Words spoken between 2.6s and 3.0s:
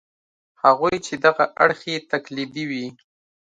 وي.